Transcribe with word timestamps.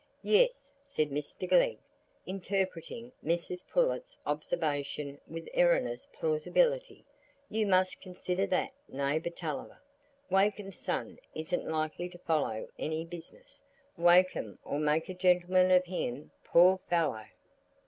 "Yes," 0.23 0.71
said 0.81 1.11
Mr 1.11 1.47
Glegg, 1.47 1.77
interpreting 2.25 3.11
Mrs 3.23 3.67
Pullet's 3.69 4.17
observation 4.25 5.21
with 5.27 5.47
erroneous 5.55 6.07
plausibility, 6.11 7.05
"you 7.51 7.67
must 7.67 8.01
consider 8.01 8.47
that, 8.47 8.71
neighbour 8.89 9.29
Tulliver; 9.29 9.79
Wakem's 10.27 10.79
son 10.79 11.19
isn't 11.35 11.67
likely 11.69 12.09
to 12.09 12.17
follow 12.17 12.67
any 12.79 13.05
business. 13.05 13.61
Wakem 13.95 14.57
'ull 14.65 14.79
make 14.79 15.07
a 15.07 15.13
gentleman 15.13 15.69
of 15.69 15.85
him, 15.85 16.31
poor 16.43 16.79
fellow." 16.89 17.27